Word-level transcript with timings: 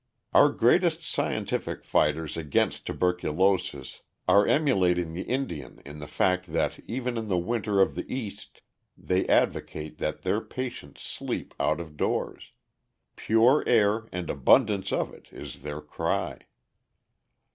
Our 0.33 0.49
greatest 0.49 1.03
scientific 1.03 1.83
fighters 1.83 2.35
against 2.35 2.87
tuberculosis 2.87 4.01
are 4.27 4.47
emulating 4.47 5.13
the 5.13 5.21
Indian 5.21 5.79
in 5.85 5.99
the 5.99 6.07
fact 6.07 6.47
that 6.53 6.79
even 6.87 7.19
in 7.19 7.27
the 7.27 7.37
winter 7.37 7.79
of 7.79 7.93
the 7.93 8.11
East 8.11 8.63
they 8.97 9.27
advocate 9.27 9.99
that 9.99 10.23
their 10.23 10.41
patients 10.41 11.03
sleep 11.03 11.53
out 11.59 11.79
of 11.79 11.97
doors. 11.97 12.51
Pure 13.15 13.65
air, 13.67 14.07
and 14.11 14.31
abundance 14.31 14.91
of 14.91 15.13
it, 15.13 15.31
is 15.31 15.61
their 15.61 15.81
cry. 15.81 16.47